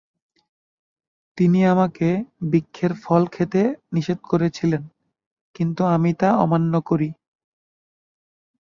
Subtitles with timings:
[1.37, 2.07] তিনি আমাকে
[2.43, 3.61] বৃক্ষের ফল খেতে
[3.93, 4.83] নিষেধ করেছিলেন,
[5.55, 7.09] কিন্তু আমি তা অমান্য করি।